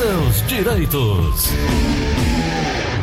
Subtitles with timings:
[0.00, 1.50] seus direitos.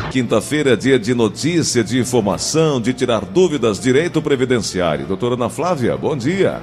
[0.09, 5.05] Quinta-feira é dia de notícia, de informação, de tirar dúvidas, direito previdenciário.
[5.05, 6.59] Doutora Ana Flávia, bom dia.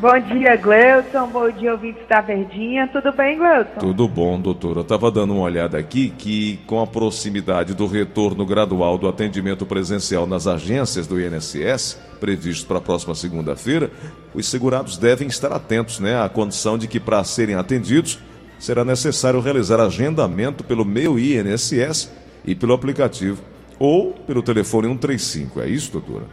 [0.00, 1.28] Bom dia, Gleuton.
[1.28, 2.88] Bom dia, ouvintes da Verdinha.
[2.88, 3.78] Tudo bem, Gleuton?
[3.78, 4.80] Tudo bom, doutora.
[4.80, 9.64] Eu estava dando uma olhada aqui que, com a proximidade do retorno gradual do atendimento
[9.64, 13.92] presencial nas agências do INSS, previsto para a próxima segunda-feira,
[14.34, 18.18] os segurados devem estar atentos né, à condição de que, para serem atendidos,
[18.62, 23.42] será necessário realizar agendamento pelo meio INSS e pelo aplicativo,
[23.76, 25.60] ou pelo telefone 135.
[25.60, 26.26] É isso, doutora?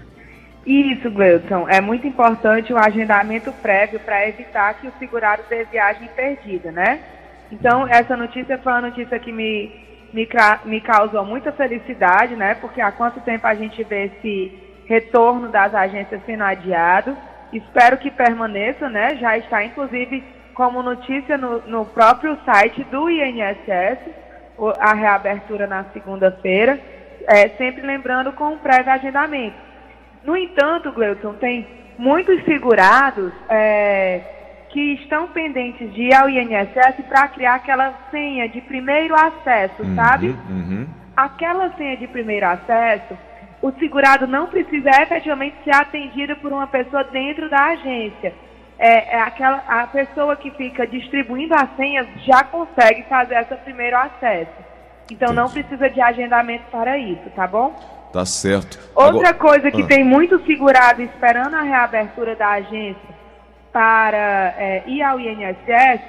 [0.63, 1.68] Isso, Gleuton.
[1.68, 6.99] É muito importante o agendamento prévio para evitar que o segurado dê viagem perdida, né?
[7.52, 9.71] Então, essa notícia foi uma notícia que me,
[10.13, 10.30] me,
[10.66, 12.54] me causou muita felicidade, né?
[12.54, 14.54] Porque há quanto tempo a gente vê esse
[14.85, 17.18] retorno das agências sendo adiado.
[17.52, 19.18] Espero que permaneça, né?
[19.18, 20.23] Já está, inclusive,
[20.59, 23.98] como notícia no, no próprio site do INSS,
[24.77, 26.77] a reabertura na segunda-feira.
[27.26, 29.55] É, sempre lembrando com um prévio agendamento.
[30.21, 31.65] No entanto, Gleuton, tem
[31.98, 34.20] muitos segurados é,
[34.68, 39.96] que estão pendentes de ir ao INSS para criar aquela senha de primeiro acesso, uhum,
[39.96, 40.35] sabe?
[40.49, 40.87] Uhum.
[41.15, 43.18] Aquela senha de primeiro acesso,
[43.62, 48.34] o segurado não precisa efetivamente ser atendido por uma pessoa dentro da agência.
[48.80, 53.98] É, é aquela, a pessoa que fica distribuindo as senhas já consegue fazer esse primeiro
[53.98, 54.52] acesso.
[55.12, 55.36] Então Entendi.
[55.36, 57.76] não precisa de agendamento para isso, tá bom?
[58.13, 58.80] Tá certo.
[58.96, 59.34] Outra Agora...
[59.34, 59.88] coisa que ah.
[59.88, 63.20] tem muito segurado esperando a reabertura da agência
[63.71, 66.02] para é, ir ao INSS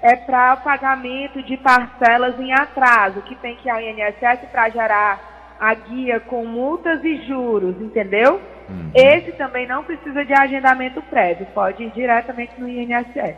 [0.00, 4.68] é para o pagamento de parcelas em atraso, que tem que ir ao INSS para
[4.68, 8.40] gerar a guia com multas e juros, entendeu?
[8.68, 8.90] Uhum.
[8.94, 13.36] Esse também não precisa de agendamento prévio, pode ir diretamente no INSS.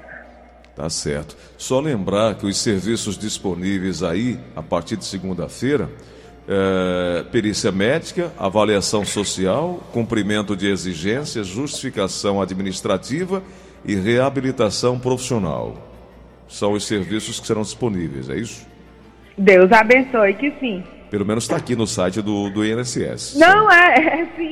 [0.75, 1.37] Tá certo.
[1.59, 5.89] Só lembrar que os serviços disponíveis aí, a partir de segunda-feira,
[6.49, 13.43] é, perícia médica, avaliação social, cumprimento de exigências, justificação administrativa
[13.85, 15.77] e reabilitação profissional.
[16.49, 18.67] São os serviços que serão disponíveis, é isso?
[19.39, 20.83] Deus abençoe que sim.
[21.11, 23.37] Pelo menos está aqui no site do, do INSS.
[23.37, 24.50] Não, é, é sim,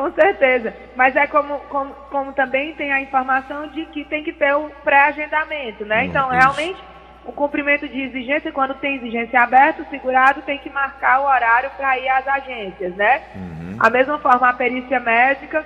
[0.00, 0.74] com certeza.
[0.96, 4.70] Mas é como, como, como também tem a informação de que tem que ter um
[4.82, 6.06] pré-agendamento, né?
[6.06, 6.82] Então, realmente
[7.22, 11.70] o cumprimento de exigência, quando tem exigência aberta, o segurado tem que marcar o horário
[11.76, 13.20] para ir às agências, né?
[13.34, 13.76] Uhum.
[13.78, 15.62] A mesma forma, a perícia médica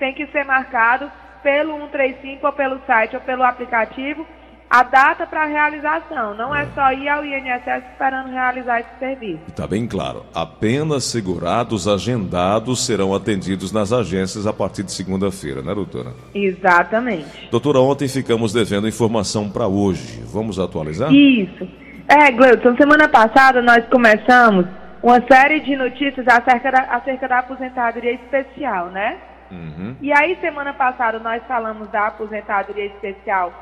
[0.00, 1.10] tem que ser marcado
[1.44, 4.26] pelo 135 ou pelo site ou pelo aplicativo
[4.68, 6.34] a data para realização.
[6.34, 6.62] Não é.
[6.62, 9.40] é só ir ao INSS esperando realizar esse serviço.
[9.48, 10.24] Está bem claro.
[10.34, 16.12] Apenas segurados agendados serão atendidos nas agências a partir de segunda-feira, né, doutora?
[16.34, 17.48] Exatamente.
[17.50, 20.22] Doutora, ontem ficamos devendo informação para hoje.
[20.26, 21.12] Vamos atualizar?
[21.12, 21.68] Isso.
[22.08, 24.66] É, Gleudson, semana passada nós começamos
[25.02, 29.18] uma série de notícias acerca da, acerca da aposentadoria especial, né?
[29.50, 29.94] Uhum.
[30.00, 33.52] E aí, semana passada, nós falamos da aposentadoria especial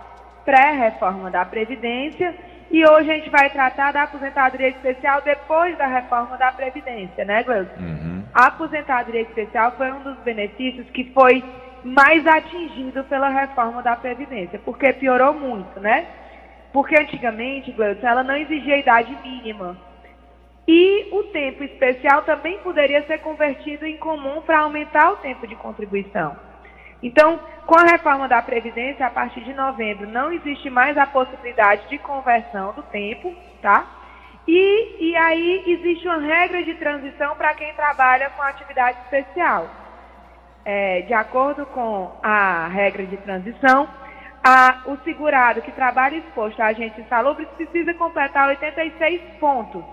[0.45, 2.35] pré-reforma da Previdência
[2.71, 7.43] e hoje a gente vai tratar da aposentadoria especial depois da reforma da Previdência, né,
[7.43, 7.71] Gleuson?
[7.79, 8.25] Uhum.
[8.35, 11.45] A aposentadoria especial foi um dos benefícios que foi
[11.85, 16.07] mais atingido pela reforma da Previdência, porque piorou muito, né?
[16.73, 19.77] Porque antigamente, Gleuson, ela não exigia idade mínima.
[20.67, 25.55] E o tempo especial também poderia ser convertido em comum para aumentar o tempo de
[25.55, 26.35] contribuição.
[27.05, 31.87] Então, com a reforma da Previdência, a partir de novembro, não existe mais a possibilidade
[31.91, 33.85] de conversão do tempo, tá?
[34.49, 39.69] E, e aí existe uma regra de transição para quem trabalha com atividade especial.
[40.65, 43.87] É, de acordo com a regra de transição,
[44.43, 49.85] a, o segurado que trabalha exposto a agente insalubre precisa completar 86 pontos,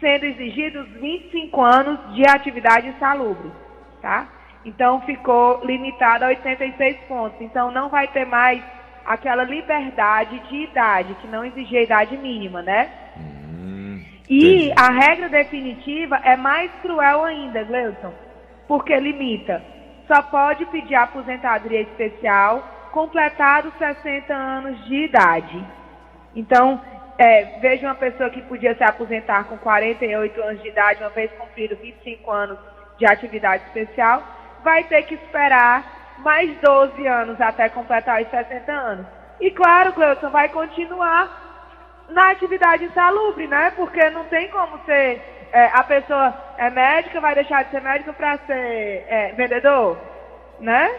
[0.00, 3.52] sendo exigidos 25 anos de atividade insalubre,
[4.00, 4.26] tá?
[4.64, 7.40] Então ficou limitado a 86 pontos.
[7.40, 8.62] Então não vai ter mais
[9.04, 12.90] aquela liberdade de idade, que não exigia idade mínima, né?
[13.18, 18.14] Hum, e a regra definitiva é mais cruel ainda, Gleison,
[18.66, 19.62] porque limita.
[20.08, 22.62] Só pode pedir aposentadoria especial
[22.92, 25.64] completado 60 anos de idade.
[26.36, 26.80] Então,
[27.18, 31.30] é, veja uma pessoa que podia se aposentar com 48 anos de idade, uma vez
[31.32, 32.58] cumprido 25 anos
[32.96, 34.22] de atividade especial,
[34.64, 39.06] vai ter que esperar mais 12 anos até completar os 60 anos.
[39.40, 43.72] E claro, Cleuson, vai continuar na atividade insalubre, né?
[43.76, 45.20] Porque não tem como ser.
[45.52, 49.96] É, a pessoa é médica, vai deixar de ser médica para ser é, vendedor,
[50.58, 50.92] né?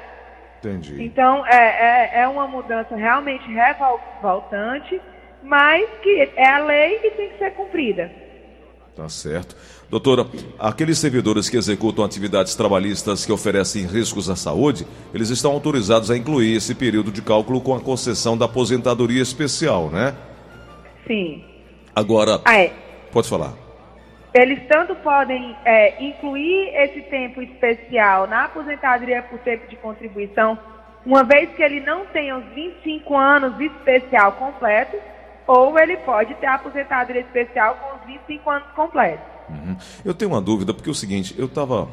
[0.59, 1.03] Entendi.
[1.03, 5.01] Então, é, é, é uma mudança realmente revoltante.
[5.44, 8.12] mas que é a lei que tem que ser cumprida.
[8.95, 9.57] Tá certo.
[9.89, 10.25] Doutora,
[10.57, 16.15] aqueles servidores que executam atividades trabalhistas que oferecem riscos à saúde, eles estão autorizados a
[16.15, 20.15] incluir esse período de cálculo com a concessão da aposentadoria especial, né?
[21.06, 21.44] Sim.
[21.94, 22.71] Agora, ah, é.
[23.12, 23.53] pode falar.
[24.33, 30.57] Eles tanto podem é, incluir esse tempo especial na aposentadoria por tempo de contribuição,
[31.06, 35.00] uma vez que ele não tenha os 25 anos especial completos,
[35.47, 39.25] ou ele pode ter aposentadoria especial com os 25 anos completos.
[39.50, 39.75] Uhum.
[40.03, 41.88] Eu tenho uma dúvida, porque é o seguinte, eu estava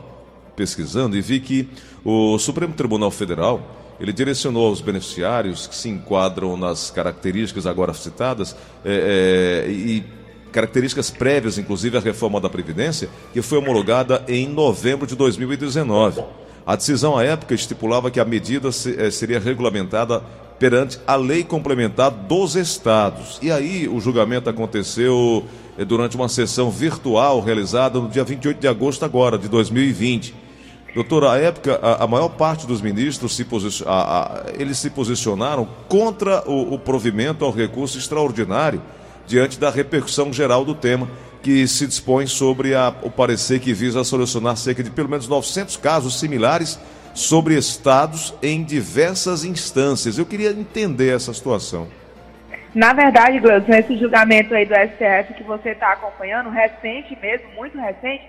[0.56, 1.68] pesquisando e vi que
[2.04, 3.60] o Supremo Tribunal Federal
[4.00, 10.04] ele direcionou aos beneficiários que se enquadram nas características agora citadas é, é, e
[10.50, 16.22] características prévias, inclusive, à reforma da Previdência, que foi homologada em novembro de 2019.
[16.66, 20.22] A decisão à época estipulava que a medida é, seria regulamentada
[20.62, 23.36] perante a lei complementar dos estados.
[23.42, 25.44] E aí o julgamento aconteceu
[25.76, 30.32] eh, durante uma sessão virtual realizada no dia 28 de agosto agora, de 2020.
[30.94, 33.44] Doutora, à época, a, a maior parte dos ministros se,
[33.84, 38.80] a, a, eles se posicionaram contra o, o provimento ao recurso extraordinário
[39.26, 41.08] diante da repercussão geral do tema,
[41.42, 42.70] que se dispõe sobre
[43.02, 46.78] o parecer que visa solucionar cerca de pelo menos 900 casos similares
[47.14, 50.18] sobre estados em diversas instâncias.
[50.18, 51.88] Eu queria entender essa situação.
[52.74, 57.78] Na verdade, Gleudson, esse julgamento aí do STF que você está acompanhando, recente mesmo, muito
[57.78, 58.24] recente,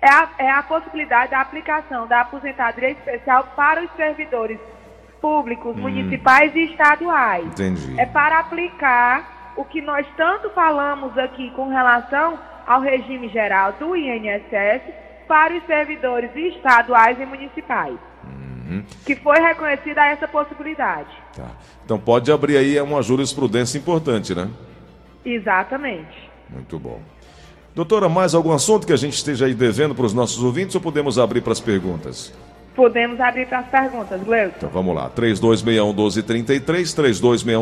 [0.00, 4.58] é a, é a possibilidade da aplicação da aposentadoria especial para os servidores
[5.20, 5.80] públicos, hum.
[5.80, 7.46] municipais e estaduais.
[7.46, 8.00] Entendi.
[8.00, 13.96] É para aplicar o que nós tanto falamos aqui com relação ao regime geral do
[13.96, 14.82] INSS
[15.26, 18.09] para os servidores estaduais e municipais.
[18.70, 18.84] Uhum.
[19.04, 21.10] Que foi reconhecida essa possibilidade.
[21.36, 21.50] Tá.
[21.84, 24.48] Então pode abrir aí uma jurisprudência importante, né?
[25.24, 26.30] Exatamente.
[26.48, 27.00] Muito bom.
[27.74, 30.80] Doutora, mais algum assunto que a gente esteja aí devendo para os nossos ouvintes ou
[30.80, 32.32] podemos abrir para as perguntas?
[32.74, 34.54] Podemos abrir para as perguntas, Gleuton.
[34.56, 35.10] Então vamos lá.
[35.10, 36.62] 3261-1233,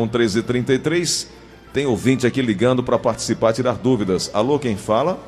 [0.09, 1.27] 3261-1333.
[1.73, 4.31] Tem ouvinte aqui ligando para participar, tirar dúvidas.
[4.33, 5.19] Alô, quem fala?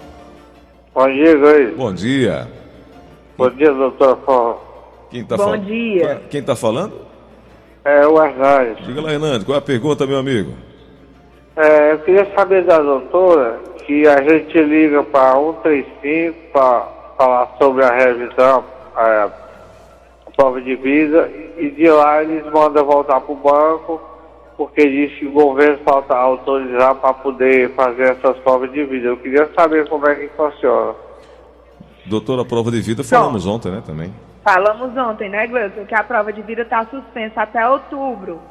[0.94, 1.76] Bom dia, Luiz.
[1.76, 2.48] Bom dia.
[3.38, 4.18] Bom dia, doutor
[5.12, 5.58] quem tá Bom fal...
[5.58, 6.22] dia.
[6.30, 6.94] Quem está falando?
[7.84, 8.86] É o Hernandes.
[8.86, 10.54] Diga lá, Hernandes, qual é a pergunta, meu amigo?
[11.56, 16.88] É, eu queria saber da doutora que a gente liga para 135 para
[17.18, 18.64] falar sobre a revisão,
[18.96, 19.30] a,
[20.28, 24.02] a prova de vida, e de lá eles mandam voltar para o banco,
[24.56, 29.10] porque diz que o governo falta autorizar para poder fazer essas provas de vida.
[29.10, 30.94] Eu queria saber como é que funciona.
[32.06, 34.14] Doutora, a prova de vida falamos ontem, né, também.
[34.44, 38.42] Falamos ontem, né, Gleuton, que a prova de vida está suspensa até outubro.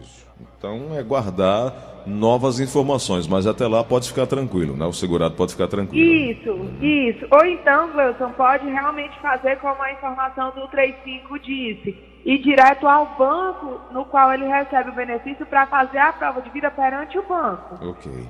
[0.00, 0.26] Isso.
[0.58, 1.72] Então é guardar
[2.04, 4.84] novas informações, mas até lá pode ficar tranquilo, né?
[4.86, 6.04] O segurado pode ficar tranquilo.
[6.04, 6.78] Isso, uhum.
[6.80, 7.26] isso.
[7.30, 13.16] Ou então, Gleuton, pode realmente fazer como a informação do 35 disse, ir direto ao
[13.16, 17.22] banco no qual ele recebe o benefício para fazer a prova de vida perante o
[17.22, 17.78] banco.
[17.88, 18.28] Ok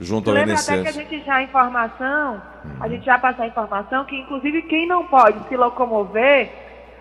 [0.00, 0.68] junto ao Lembra INSS.
[0.68, 2.70] até que a gente já informação, uhum.
[2.80, 6.50] a gente já passou a informação que inclusive quem não pode se locomover,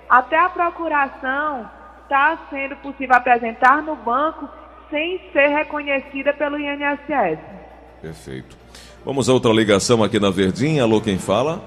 [0.09, 1.69] até a procuração
[2.03, 4.47] está sendo possível apresentar no banco
[4.89, 7.39] sem ser reconhecida pelo INSS.
[8.01, 8.55] Perfeito.
[9.03, 10.83] Vamos a outra ligação aqui na Verdinha.
[10.83, 11.62] Alô, quem fala?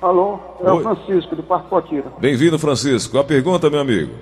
[0.00, 0.78] Alô, é Oi.
[0.78, 2.12] o Francisco, do Parque Potira.
[2.18, 3.18] Bem-vindo, Francisco.
[3.18, 4.12] A pergunta, meu amigo?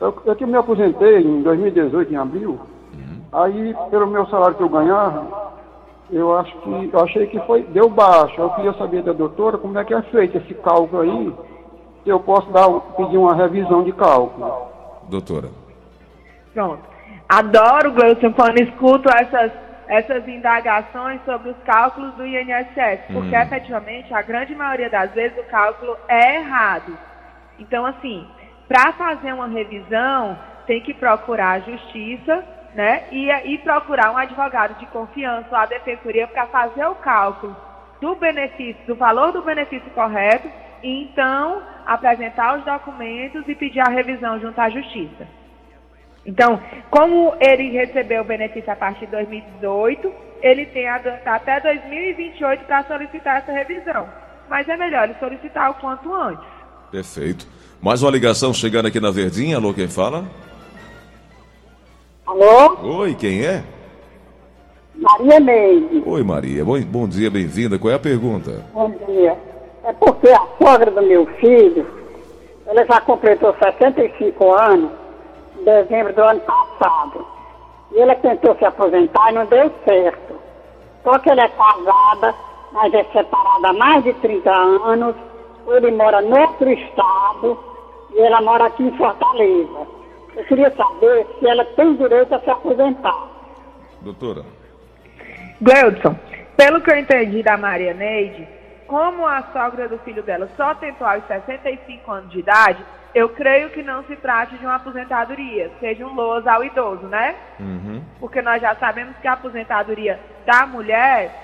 [0.00, 2.60] Eu, eu que me aposentei em 2018, em abril,
[3.32, 5.52] Aí, pelo meu salário que eu ganhava,
[6.10, 8.40] eu acho que eu achei que foi deu baixo.
[8.40, 11.34] Eu queria saber da doutora como é que é feito esse cálculo aí,
[12.02, 14.68] se eu posso dar pedir uma revisão de cálculo.
[15.08, 15.48] Doutora.
[16.54, 16.82] Pronto.
[17.28, 19.52] Adoro, Gleison, quando escuto essas,
[19.86, 23.40] essas indagações sobre os cálculos do INSS, porque hum.
[23.40, 26.96] efetivamente a grande maioria das vezes o cálculo é errado.
[27.58, 28.26] Então, assim,
[28.66, 32.42] para fazer uma revisão, tem que procurar a justiça
[32.74, 33.04] né?
[33.10, 37.56] E, e procurar um advogado de confiança, a defensoria, para fazer o cálculo
[38.00, 40.48] do benefício, do valor do benefício correto,
[40.82, 45.26] e então apresentar os documentos e pedir a revisão junto à justiça.
[46.24, 46.60] Então,
[46.90, 53.38] como ele recebeu o benefício a partir de 2018, ele tem até 2028 para solicitar
[53.38, 54.06] essa revisão.
[54.48, 56.44] Mas é melhor ele solicitar o quanto antes.
[56.90, 57.46] Perfeito.
[57.80, 59.56] Mais uma ligação chegando aqui na Verdinha.
[59.56, 60.24] Alô, quem fala?
[62.28, 62.98] Alô?
[62.98, 63.64] Oi, quem é?
[64.94, 66.02] Maria Neide.
[66.04, 66.62] Oi, Maria.
[66.62, 67.78] Bom, bom dia, bem-vinda.
[67.78, 68.66] Qual é a pergunta?
[68.74, 69.34] Bom dia.
[69.82, 71.86] É porque a sogra do meu filho,
[72.66, 74.90] ela já completou 75 anos
[75.58, 77.26] em dezembro do ano passado.
[77.92, 80.34] E ele tentou se aposentar e não deu certo.
[81.04, 82.34] Só que ele é casada,
[82.72, 85.16] mas é separada há mais de 30 anos.
[85.66, 87.58] Ele mora no outro estado
[88.14, 89.97] e ela mora aqui em Fortaleza.
[90.38, 93.26] Eu queria saber se ela tem direito a se aposentar.
[94.02, 94.44] Doutora.
[95.60, 96.14] Gleudson,
[96.56, 98.46] pelo que eu entendi da Maria Neide,
[98.86, 103.70] como a sogra do filho dela só tentou aos 65 anos de idade, eu creio
[103.70, 107.34] que não se trate de uma aposentadoria, seja um LOAS ao idoso, né?
[107.58, 108.00] Uhum.
[108.20, 111.34] Porque nós já sabemos que a aposentadoria da mulher,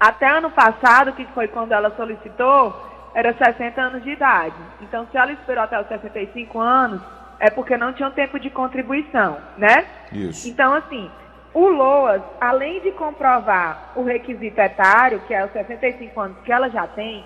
[0.00, 2.74] até ano passado, que foi quando ela solicitou,
[3.14, 4.56] era 60 anos de idade.
[4.80, 7.02] Então, se ela esperou até os 65 anos,
[7.42, 9.84] é porque não tinha um tempo de contribuição, né?
[10.12, 10.48] Isso.
[10.48, 11.10] Então, assim,
[11.52, 16.70] o LOAS, além de comprovar o requisito etário, que é os 65 anos que ela
[16.70, 17.24] já tem,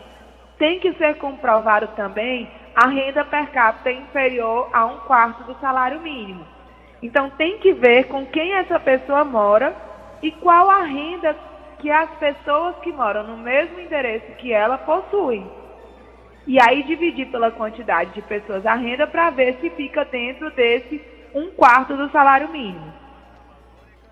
[0.58, 6.00] tem que ser comprovado também a renda per capita inferior a um quarto do salário
[6.00, 6.46] mínimo.
[7.02, 9.76] Então tem que ver com quem essa pessoa mora
[10.22, 11.36] e qual a renda
[11.78, 15.46] que as pessoas que moram no mesmo endereço que ela possuem.
[16.46, 21.00] E aí dividir pela quantidade de pessoas a renda para ver se fica dentro desse
[21.34, 22.92] um quarto do salário mínimo.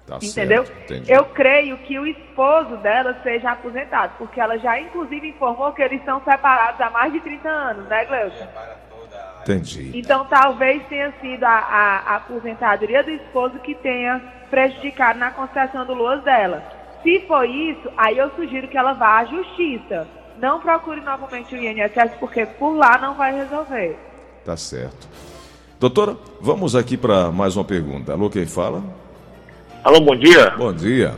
[0.07, 0.67] Tá Entendeu?
[0.67, 1.09] certo.
[1.11, 6.05] Eu creio que o esposo dela seja aposentado, porque ela já inclusive informou que eles
[6.05, 8.47] são separados há mais de 30 anos, né, Gleuson?
[9.43, 9.93] Entendi.
[9.95, 15.87] Então talvez tenha sido a, a- a aposentadoria do esposo que tenha prejudicado na concessão
[15.87, 16.63] do LOAS dela.
[17.03, 20.07] Se for isso, aí eu sugiro que ela vá à justiça.
[20.41, 23.97] Não procure novamente o INSS, porque por lá não vai resolver.
[24.45, 25.09] Tá certo.
[25.79, 28.13] Doutora, vamos aqui para mais uma pergunta.
[28.13, 28.83] Alô, quem fala?
[29.83, 30.51] Alô, bom dia.
[30.57, 31.15] Bom dia.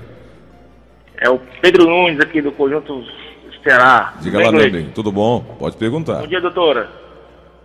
[1.18, 3.02] É o Pedro Nunes aqui do Conjunto
[3.50, 4.18] Esperar.
[4.20, 4.52] Diga Bem, lá?
[4.52, 4.90] Nandinho.
[4.94, 5.40] Tudo bom?
[5.58, 6.20] Pode perguntar.
[6.20, 6.88] Bom dia, doutora.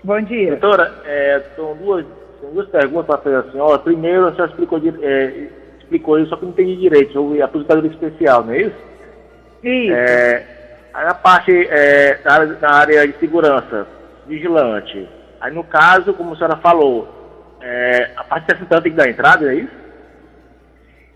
[0.04, 0.52] Bom dia.
[0.52, 2.06] Doutora, é, são, duas,
[2.40, 3.80] são duas perguntas para fazer a senhora.
[3.80, 7.92] Primeiro, a senhora explicou, é, explicou isso, só que não entendi direito, sobre a aposentadoria
[7.92, 8.76] especial, não é isso?
[9.64, 9.94] Isso.
[9.94, 10.61] É,
[10.94, 13.88] na parte é, na, área, na área de segurança,
[14.28, 15.08] vigilante.
[15.40, 18.98] Aí no caso, como a senhora falou, é, a parte de 60 anos tem que
[18.98, 19.82] dar entrada, é isso?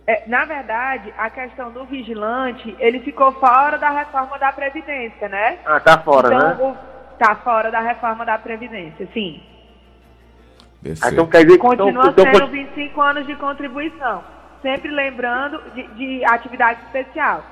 [0.07, 5.57] É, na verdade, a questão do vigilante, ele ficou fora da reforma da Previdência, né?
[5.65, 6.57] Ah, tá fora, então, né?
[6.59, 9.41] o- tá fora da reforma da Previdência, sim.
[9.43, 11.13] Ah, Perfeito.
[11.13, 14.23] então quer dizer que Continua então, então, sendo conti- 25 anos de contribuição.
[14.61, 17.43] Sempre lembrando de, de atividade especial.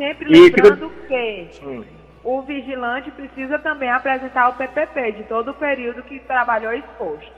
[0.00, 1.84] Sempre E lembrando que Hum.
[2.24, 7.30] o vigilante precisa também apresentar o PPP de todo o período que trabalhou exposto.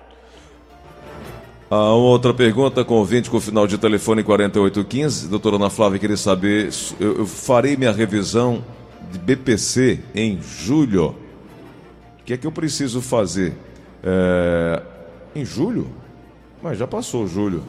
[1.68, 5.28] A uma outra pergunta com o ouvinte com o final de telefone 4815.
[5.28, 6.68] Doutora Ana Flávia, queria saber,
[7.00, 8.64] eu, eu farei minha revisão
[9.10, 11.16] de BPC em julho.
[12.20, 13.54] O que é que eu preciso fazer?
[14.04, 14.82] É,
[15.34, 15.90] em julho?
[16.62, 17.64] Mas já passou julho.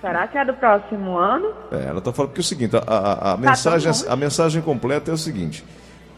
[0.00, 1.52] Será que é do próximo ano?
[1.72, 4.12] É, ela está falando porque é o seguinte, a, a- a mensagem, bom.
[4.12, 5.64] a mensagem completa é o seguinte.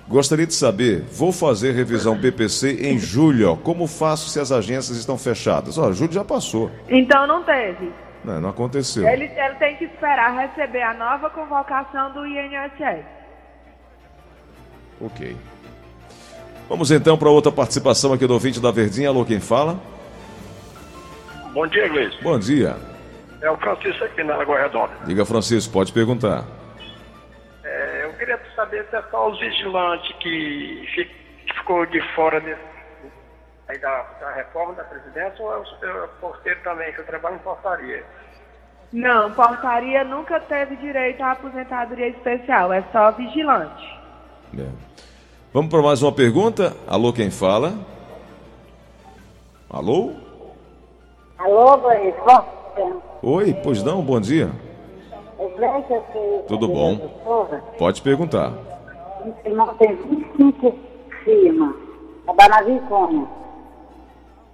[0.06, 3.56] Gostaria de saber, vou fazer revisão BPC em julho.
[3.58, 5.78] Como faço se as agências estão fechadas?
[5.78, 6.70] Ó, julho já passou.
[6.88, 7.90] Então não teve.
[8.24, 9.08] Não, não aconteceu.
[9.08, 13.04] Ele, ele tem que esperar receber a nova convocação do INSS.
[15.00, 15.36] Ok.
[16.68, 19.08] Vamos então para outra participação aqui do ouvinte da Verdinha.
[19.08, 19.78] Alô, quem fala?
[21.54, 22.16] Bom dia, Gleice.
[22.22, 22.76] Bom dia.
[23.42, 24.92] É o Francisco aqui na Lagoa Redonda.
[25.06, 26.44] Diga, Francisco, pode perguntar.
[27.64, 31.10] É, eu queria saber se é só os vigilantes que, fi-
[31.46, 32.60] que ficou de fora desse,
[33.68, 37.06] aí da, da reforma da presidência ou é o, é o porteiro também, que eu
[37.06, 38.04] trabalho em portaria?
[38.92, 43.98] Não, portaria nunca teve direito à aposentadoria especial, é só vigilante.
[44.58, 44.66] É.
[45.54, 46.76] Vamos para mais uma pergunta.
[46.86, 47.72] Alô, quem fala?
[49.70, 50.12] Alô?
[51.38, 52.59] Alô, Boris, bom
[53.22, 54.50] Oi, pois não, bom dia.
[56.48, 56.96] Tudo bom?
[57.78, 58.52] Pode perguntar.
[59.24, 60.74] Meu irmão tem 25
[61.24, 61.74] firmas,
[62.24, 63.26] trabalha na Vicônia.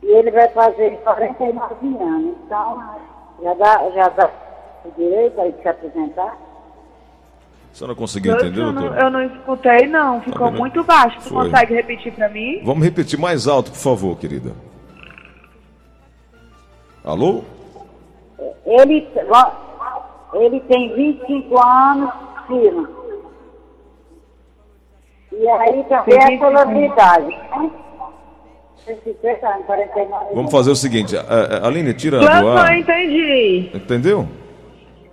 [0.03, 2.35] E ele vai fazer 49 anos.
[2.45, 2.83] Então,
[3.43, 4.31] já dá, já dá
[4.85, 6.37] o direito aí de se apresentar.
[7.73, 8.99] A senhora conseguiu Eu, entender, eu, não, doutor?
[9.03, 10.21] eu não escutei, não.
[10.23, 10.59] Ficou vendo?
[10.59, 11.19] muito baixo.
[11.19, 11.51] Tu Foi.
[11.51, 12.63] consegue repetir pra mim?
[12.65, 14.53] Vamos repetir mais alto, por favor, querida.
[17.05, 17.43] Alô?
[18.67, 19.09] Ele,
[20.35, 22.11] ele tem 25 anos,
[22.49, 22.89] firma.
[25.33, 27.27] E aí também é colonialidade.
[27.27, 27.71] né?
[29.05, 32.79] 50 anos, 49 Vamos fazer o seguinte, a- a- Aline, tira do Clãson, eu ar.
[32.79, 33.71] entendi.
[33.75, 34.29] Entendeu?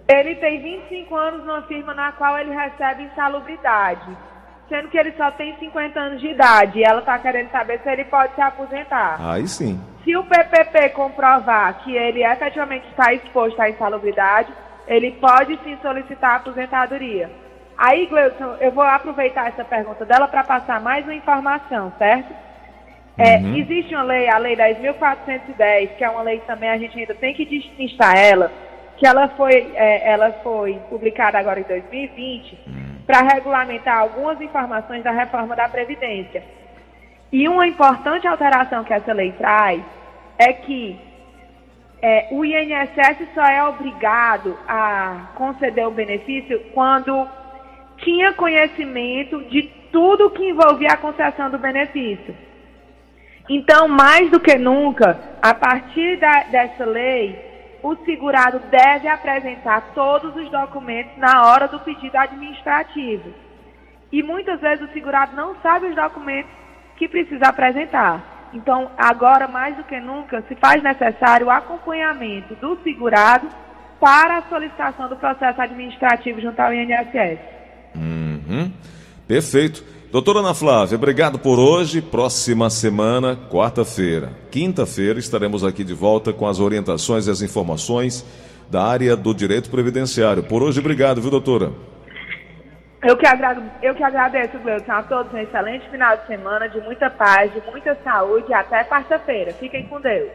[0.07, 4.15] Ele tem 25 anos numa firma na qual ele recebe insalubridade.
[4.69, 7.89] Sendo que ele só tem 50 anos de idade e ela está querendo saber se
[7.89, 9.17] ele pode se aposentar.
[9.19, 9.79] Aí sim.
[10.03, 14.51] Se o PPP comprovar que ele efetivamente está exposto à insalubridade,
[14.87, 17.29] ele pode sim solicitar a aposentadoria.
[17.77, 22.33] Aí, Gleudson, eu vou aproveitar essa pergunta dela para passar mais uma informação, certo?
[23.17, 23.55] É, uhum.
[23.57, 27.13] Existe uma lei, a Lei 10.410, que é uma lei que também a gente ainda
[27.13, 28.51] tem que distinguir ela,
[28.97, 32.92] que ela foi, é, ela foi publicada agora em 2020 uhum.
[33.05, 36.43] Para regulamentar algumas informações da reforma da Previdência.
[37.31, 39.81] E uma importante alteração que essa lei traz
[40.37, 40.99] é que
[42.01, 47.27] é, o INSS só é obrigado a conceder o benefício quando
[47.97, 52.35] tinha conhecimento de tudo que envolvia a concessão do benefício.
[53.49, 57.52] Então, mais do que nunca, a partir da, dessa lei,
[57.83, 63.33] o segurado deve apresentar todos os documentos na hora do pedido administrativo.
[64.09, 66.49] E muitas vezes o segurado não sabe os documentos
[66.95, 68.49] que precisa apresentar.
[68.53, 73.49] Então, agora mais do que nunca, se faz necessário o acompanhamento do segurado
[73.99, 77.39] para a solicitação do processo administrativo junto ao INSS.
[77.95, 78.71] Uhum.
[79.27, 79.83] Perfeito.
[80.13, 81.99] Doutora Ana Flávia, obrigado por hoje.
[81.99, 88.23] Próxima semana, quarta-feira, quinta-feira, estaremos aqui de volta com as orientações e as informações
[88.69, 90.43] da área do direito previdenciário.
[90.43, 91.71] Por hoje, obrigado, viu, doutora?
[93.03, 96.79] Eu que, agrado, eu que agradeço, Gleudson, a todos um excelente final de semana, de
[96.81, 99.51] muita paz, de muita saúde e até quarta-feira.
[99.53, 100.29] Fiquem com Deus.